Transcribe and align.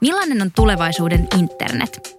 Millainen 0.00 0.42
on 0.42 0.50
tulevaisuuden 0.56 1.28
internet? 1.38 2.18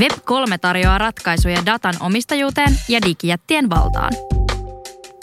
Web3 0.00 0.58
tarjoaa 0.60 0.98
ratkaisuja 0.98 1.66
datan 1.66 1.94
omistajuuteen 2.00 2.76
ja 2.88 3.00
digijättien 3.06 3.70
valtaan. 3.70 4.12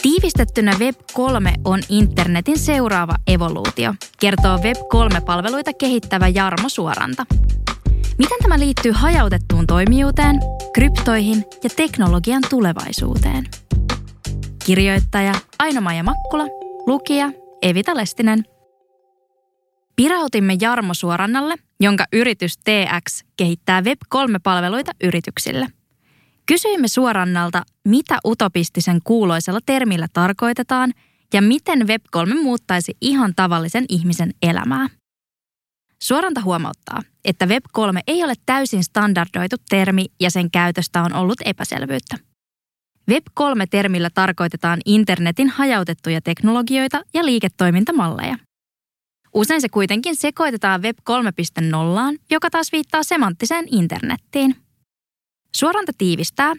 Tiivistettynä 0.02 0.72
Web3 0.72 1.62
on 1.66 1.80
internetin 1.90 2.60
seuraava 2.60 3.16
evoluutio, 3.28 3.94
kertoo 4.20 4.58
Web3-palveluita 4.58 5.74
kehittävä 5.74 6.28
Jarmo 6.28 6.70
Suoranta. 6.70 7.26
Miten 8.18 8.38
tämä 8.42 8.60
liittyy 8.60 8.92
hajautettuun 8.92 9.68
toimijuuteen, 9.68 10.40
kryptoihin 10.74 11.46
ja 11.64 11.70
teknologian 11.76 12.44
tulevaisuuteen? 12.50 13.46
Kirjoittaja 14.66 15.34
Aino-Maija 15.60 16.04
Makkula, 16.04 16.46
lukija 16.86 17.32
Evita 17.62 17.96
Lestinen. 17.96 18.46
Pirautimme 20.01 20.57
Jarmo 20.62 20.93
Suorannalle, 20.93 21.55
jonka 21.79 22.05
yritys 22.13 22.57
TX 22.57 23.23
kehittää 23.37 23.81
Web3-palveluita 23.81 24.91
yrityksille. 25.03 25.67
Kysyimme 26.45 26.87
Suorannalta, 26.87 27.63
mitä 27.85 28.18
utopistisen 28.25 28.99
kuuloisella 29.03 29.59
termillä 29.65 30.07
tarkoitetaan 30.13 30.93
ja 31.34 31.41
miten 31.41 31.81
Web3 31.81 32.41
muuttaisi 32.41 32.98
ihan 33.01 33.34
tavallisen 33.35 33.85
ihmisen 33.90 34.31
elämää. 34.41 34.87
Suoranta 36.01 36.41
huomauttaa, 36.41 37.01
että 37.25 37.45
Web3 37.45 37.99
ei 38.07 38.23
ole 38.23 38.34
täysin 38.45 38.84
standardoitu 38.84 39.55
termi 39.70 40.05
ja 40.20 40.31
sen 40.31 40.51
käytöstä 40.51 41.01
on 41.01 41.13
ollut 41.13 41.41
epäselvyyttä. 41.45 42.18
Web3-termillä 43.12 44.09
tarkoitetaan 44.13 44.79
internetin 44.85 45.49
hajautettuja 45.49 46.21
teknologioita 46.21 47.01
ja 47.13 47.25
liiketoimintamalleja. 47.25 48.46
Usein 49.38 49.62
se 49.62 49.70
kuitenkin 49.70 50.16
sekoitetaan 50.16 50.82
Web 50.82 50.98
3.0, 51.10 52.20
joka 52.30 52.49
taas 52.49 52.71
viittaa 52.71 53.04
semanttiseen 53.04 53.66
internettiin. 53.71 54.55
Suoranta 55.55 55.91
tiivistää, 55.98 56.54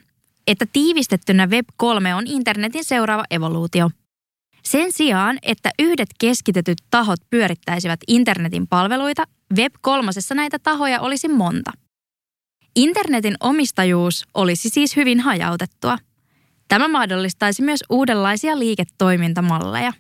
että 0.46 0.66
tiivistettynä 0.72 1.46
Web 1.46 1.66
3 1.76 2.14
on 2.14 2.26
internetin 2.26 2.84
seuraava 2.84 3.24
evoluutio. 3.30 3.90
Sen 4.62 4.92
sijaan, 4.92 5.38
että 5.42 5.70
yhdet 5.78 6.08
keskitetyt 6.20 6.78
tahot 6.90 7.20
pyörittäisivät 7.30 8.00
internetin 8.08 8.68
palveluita, 8.68 9.24
Web 9.56 9.74
3 9.80 10.10
näitä 10.34 10.58
tahoja 10.58 11.00
olisi 11.00 11.28
monta. 11.28 11.72
Internetin 12.76 13.34
omistajuus 13.40 14.24
olisi 14.34 14.68
siis 14.68 14.96
hyvin 14.96 15.20
hajautettua. 15.20 15.98
Tämä 16.68 16.88
mahdollistaisi 16.88 17.62
myös 17.62 17.80
uudenlaisia 17.90 18.58
liiketoimintamalleja. 18.58 19.92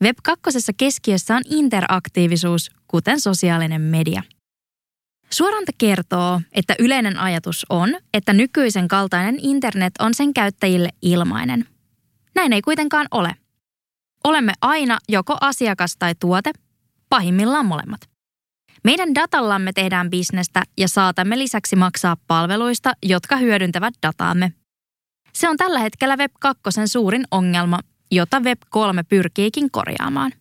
Web 0.02 0.16
2 0.22 0.42
keskiössä 0.76 1.36
on 1.36 1.42
interaktiivisuus, 1.50 2.70
kuten 2.88 3.20
sosiaalinen 3.20 3.80
media. 3.80 4.22
Suoranta 5.30 5.72
kertoo, 5.78 6.40
että 6.52 6.74
yleinen 6.78 7.18
ajatus 7.18 7.66
on, 7.68 7.88
että 8.14 8.32
nykyisen 8.32 8.88
kaltainen 8.88 9.38
internet 9.42 9.92
on 9.98 10.14
sen 10.14 10.34
käyttäjille 10.34 10.88
ilmainen. 11.02 11.68
Näin 12.34 12.52
ei 12.52 12.62
kuitenkaan 12.62 13.06
ole. 13.10 13.36
Olemme 14.24 14.52
aina 14.60 14.98
joko 15.08 15.36
asiakas 15.40 15.96
tai 15.96 16.14
tuote, 16.20 16.52
pahimmillaan 17.08 17.66
molemmat. 17.66 18.00
Meidän 18.84 19.14
datallamme 19.14 19.72
tehdään 19.72 20.10
bisnestä 20.10 20.62
ja 20.78 20.88
saatamme 20.88 21.38
lisäksi 21.38 21.76
maksaa 21.76 22.16
palveluista, 22.26 22.92
jotka 23.02 23.36
hyödyntävät 23.36 23.94
dataamme. 24.06 24.52
Se 25.32 25.48
on 25.48 25.56
tällä 25.56 25.78
hetkellä 25.78 26.16
Web 26.16 26.32
2 26.40 26.62
suurin 26.86 27.24
ongelma, 27.30 27.78
jota 28.10 28.40
Web 28.40 28.58
3 28.70 29.02
pyrkiikin 29.02 29.70
korjaamaan. 29.70 30.32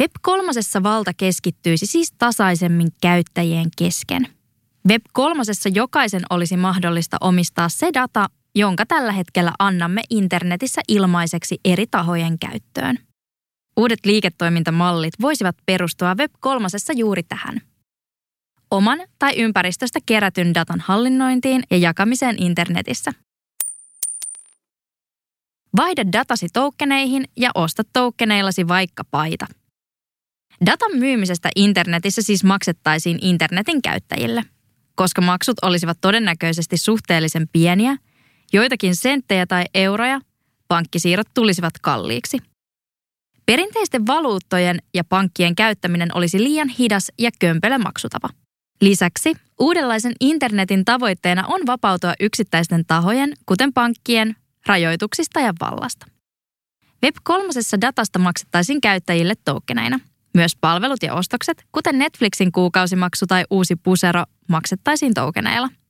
Web 0.00 0.10
3 0.22 0.52
valta 0.82 1.12
keskittyisi 1.16 1.86
siis 1.86 2.12
tasaisemmin 2.18 2.88
käyttäjien 3.00 3.68
kesken. 3.78 4.28
Web 4.88 5.02
3 5.12 5.42
jokaisen 5.74 6.22
olisi 6.30 6.56
mahdollista 6.56 7.16
omistaa 7.20 7.68
se 7.68 7.90
data, 7.94 8.26
jonka 8.54 8.86
tällä 8.86 9.12
hetkellä 9.12 9.52
annamme 9.58 10.02
internetissä 10.10 10.82
ilmaiseksi 10.88 11.60
eri 11.64 11.86
tahojen 11.86 12.38
käyttöön. 12.38 12.98
Uudet 13.76 14.06
liiketoimintamallit 14.06 15.14
voisivat 15.20 15.56
perustua 15.66 16.14
Web 16.14 16.32
3 16.40 16.68
juuri 16.94 17.22
tähän. 17.22 17.60
Oman 18.70 18.98
tai 19.18 19.32
ympäristöstä 19.36 19.98
kerätyn 20.06 20.54
datan 20.54 20.80
hallinnointiin 20.80 21.62
ja 21.70 21.76
jakamiseen 21.76 22.42
internetissä. 22.42 23.12
Vaihda 25.76 26.04
datasi 26.12 26.46
tokeneihin 26.52 27.24
ja 27.36 27.50
osta 27.54 27.82
tokeneillasi 27.92 28.68
vaikka 28.68 29.04
paita. 29.10 29.46
Datan 30.66 30.98
myymisestä 30.98 31.48
internetissä 31.56 32.22
siis 32.22 32.44
maksettaisiin 32.44 33.18
internetin 33.22 33.82
käyttäjille. 33.82 34.44
Koska 34.94 35.20
maksut 35.20 35.56
olisivat 35.62 35.98
todennäköisesti 36.00 36.76
suhteellisen 36.76 37.48
pieniä, 37.52 37.96
joitakin 38.52 38.96
senttejä 38.96 39.46
tai 39.46 39.64
euroja, 39.74 40.20
pankkisiirrot 40.68 41.28
tulisivat 41.34 41.74
kalliiksi– 41.82 42.38
Perinteisten 43.46 44.06
valuuttojen 44.06 44.78
ja 44.94 45.04
pankkien 45.04 45.54
käyttäminen 45.54 46.16
olisi 46.16 46.42
liian 46.42 46.68
hidas 46.68 47.12
ja 47.18 47.30
kömpelö 47.40 47.78
maksutapa. 47.78 48.28
Lisäksi 48.80 49.32
uudenlaisen 49.60 50.12
internetin 50.20 50.84
tavoitteena 50.84 51.46
on 51.46 51.60
vapautua 51.66 52.14
yksittäisten 52.20 52.84
tahojen, 52.86 53.32
kuten 53.46 53.72
pankkien, 53.72 54.36
rajoituksista 54.66 55.40
ja 55.40 55.54
vallasta. 55.60 56.06
Web 57.04 57.16
3 57.22 57.48
datasta 57.80 58.18
maksettaisiin 58.18 58.80
käyttäjille 58.80 59.34
tokeneina. 59.44 60.00
Myös 60.34 60.56
palvelut 60.60 61.02
ja 61.02 61.14
ostokset, 61.14 61.64
kuten 61.72 61.98
Netflixin 61.98 62.52
kuukausimaksu 62.52 63.26
tai 63.26 63.44
uusi 63.50 63.76
pusero, 63.76 64.24
maksettaisiin 64.48 65.14
tokeneilla– 65.14 65.68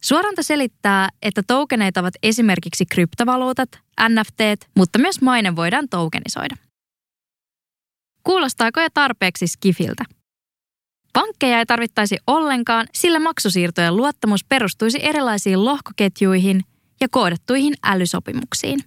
Suoranta 0.00 0.42
selittää, 0.42 1.08
että 1.22 1.42
tokeneita 1.46 2.00
ovat 2.00 2.14
esimerkiksi 2.22 2.86
kryptovaluutat, 2.86 3.68
NFT, 4.08 4.68
mutta 4.76 4.98
myös 4.98 5.20
maine 5.22 5.56
voidaan 5.56 5.88
tokenisoida. 5.88 6.56
Kuulostaako 8.22 8.80
jo 8.80 8.88
tarpeeksi 8.94 9.46
skifiltä? 9.46 10.04
Pankkeja 11.12 11.58
ei 11.58 11.66
tarvittaisi 11.66 12.16
ollenkaan, 12.26 12.86
sillä 12.94 13.18
maksusiirtojen 13.18 13.96
luottamus 13.96 14.44
perustuisi 14.44 14.98
erilaisiin 15.02 15.64
lohkoketjuihin 15.64 16.60
ja 17.00 17.08
koodattuihin 17.10 17.74
älysopimuksiin. 17.84 18.80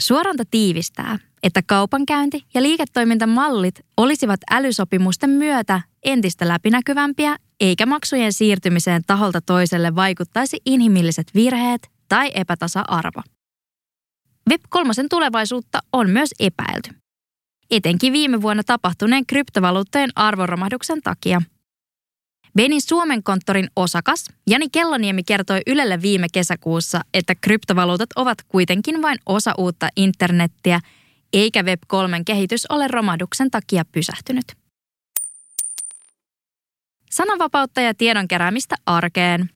Suoranta 0.00 0.44
tiivistää, 0.50 1.18
että 1.42 1.62
kaupankäynti 1.66 2.44
ja 2.54 2.62
liiketoimintamallit 2.62 3.80
olisivat 3.96 4.40
älysopimusten 4.50 5.30
myötä 5.30 5.80
entistä 6.02 6.48
läpinäkyvämpiä 6.48 7.36
eikä 7.62 7.86
maksujen 7.86 8.32
siirtymiseen 8.32 9.02
taholta 9.06 9.40
toiselle 9.40 9.94
vaikuttaisi 9.94 10.60
inhimilliset 10.66 11.26
virheet 11.34 11.90
tai 12.08 12.30
epätasa-arvo. 12.34 13.22
Web3 14.50 15.06
tulevaisuutta 15.10 15.78
on 15.92 16.10
myös 16.10 16.30
epäilty. 16.40 16.90
Etenkin 17.70 18.12
viime 18.12 18.42
vuonna 18.42 18.62
tapahtuneen 18.62 19.26
kryptovaluuttojen 19.26 20.10
arvonromahduksen 20.16 21.02
takia. 21.02 21.42
Benin 22.56 22.82
Suomen 22.82 23.22
konttorin 23.22 23.68
osakas 23.76 24.24
Jani 24.50 24.66
Kelloniemi 24.72 25.22
kertoi 25.22 25.60
Ylelle 25.66 26.02
viime 26.02 26.26
kesäkuussa, 26.32 27.00
että 27.14 27.34
kryptovaluutat 27.34 28.10
ovat 28.16 28.38
kuitenkin 28.48 29.02
vain 29.02 29.18
osa 29.26 29.54
uutta 29.58 29.88
internettiä, 29.96 30.80
eikä 31.32 31.62
Web3 31.62 32.22
kehitys 32.26 32.66
ole 32.66 32.88
romahduksen 32.88 33.50
takia 33.50 33.84
pysähtynyt. 33.92 34.61
Sananvapautta 37.12 37.80
ja 37.80 37.94
tiedon 37.94 38.28
keräämistä 38.28 38.76
arkeen. 38.86 39.50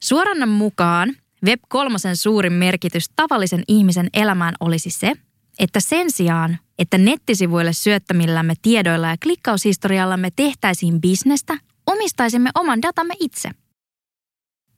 Suorannan 0.00 0.48
mukaan 0.48 1.16
Web3 1.46 2.14
suurin 2.14 2.52
merkitys 2.52 3.10
tavallisen 3.16 3.62
ihmisen 3.68 4.08
elämään 4.14 4.54
olisi 4.60 4.90
se, 4.90 5.12
että 5.58 5.80
sen 5.80 6.10
sijaan, 6.10 6.58
että 6.78 6.98
nettisivuille 6.98 7.72
syöttämillämme 7.72 8.54
tiedoilla 8.62 9.08
ja 9.08 9.16
klikkaushistoriallamme 9.22 10.30
tehtäisiin 10.36 11.00
bisnestä, 11.00 11.58
omistaisimme 11.86 12.50
oman 12.54 12.82
datamme 12.82 13.14
itse. 13.20 13.50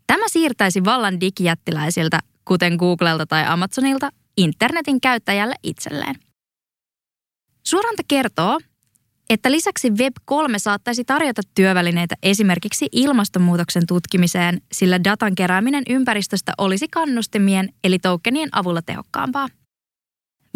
Tämä 0.06 0.28
siirtäisi 0.28 0.84
vallan 0.84 1.20
digijättiläisiltä, 1.20 2.19
kuten 2.44 2.76
Googlelta 2.76 3.26
tai 3.26 3.44
Amazonilta, 3.46 4.10
internetin 4.37 5.00
käyttäjälle 5.00 5.55
itselleen. 5.62 6.14
Suoranta 7.62 8.02
kertoo, 8.08 8.60
että 9.31 9.50
lisäksi 9.50 9.91
Web3 9.91 10.55
saattaisi 10.56 11.05
tarjota 11.05 11.43
työvälineitä 11.55 12.15
esimerkiksi 12.23 12.88
ilmastonmuutoksen 12.93 13.87
tutkimiseen, 13.87 14.61
sillä 14.73 15.05
datan 15.05 15.35
kerääminen 15.35 15.82
ympäristöstä 15.88 16.53
olisi 16.59 16.88
kannustimien 16.88 17.69
eli 17.85 17.99
tokenien 17.99 18.49
avulla 18.53 18.82
tehokkaampaa. 18.82 19.49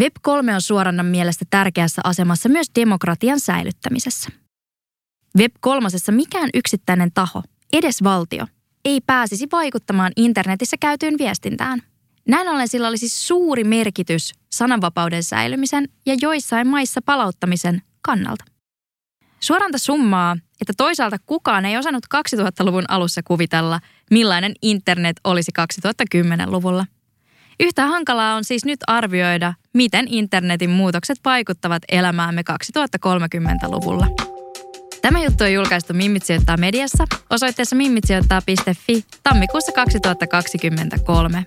Web3 0.03 0.55
on 0.55 0.62
suorannan 0.62 1.06
mielestä 1.06 1.44
tärkeässä 1.50 2.03
asemassa 2.05 2.49
myös 2.49 2.67
demokratian 2.75 3.41
säilyttämisessä. 3.41 4.31
Web3 5.38 6.12
mikään 6.12 6.50
yksittäinen 6.55 7.12
taho, 7.14 7.43
edes 7.73 8.03
valtio, 8.03 8.47
ei 8.85 9.00
pääsisi 9.00 9.47
vaikuttamaan 9.53 10.12
internetissä 10.17 10.76
käytyyn 10.81 11.14
viestintään. 11.19 11.82
Näin 12.29 12.49
ollen 12.49 12.69
sillä 12.69 12.88
olisi 12.88 13.09
suuri 13.09 13.64
merkitys 13.64 14.32
sananvapauden 14.53 15.23
säilymisen 15.23 15.88
ja 16.06 16.17
joissain 16.21 16.67
maissa 16.67 17.00
palauttamisen 17.03 17.82
kannalta. 18.03 18.44
Suoranta 19.40 19.79
summaa, 19.79 20.37
että 20.61 20.73
toisaalta 20.76 21.17
kukaan 21.26 21.64
ei 21.64 21.76
osannut 21.76 22.06
2000-luvun 22.14 22.85
alussa 22.88 23.20
kuvitella, 23.25 23.81
millainen 24.11 24.52
internet 24.62 25.17
olisi 25.25 25.52
2010-luvulla. 25.61 26.87
Yhtä 27.61 27.87
hankalaa 27.87 28.35
on 28.35 28.44
siis 28.44 28.64
nyt 28.64 28.81
arvioida, 28.87 29.55
miten 29.75 30.06
internetin 30.08 30.70
muutokset 30.70 31.19
vaikuttavat 31.25 31.82
elämäämme 31.88 32.43
2030-luvulla. 33.06 34.06
Tämä 35.02 35.25
juttu 35.25 35.44
on 35.44 35.52
julkaistu 35.52 35.94
Mimmit 35.94 36.23
mediassa 36.58 37.05
osoitteessa 37.31 37.76
mimmitsijoittaa.fi 37.76 39.05
tammikuussa 39.23 39.73
2023. 39.73 41.46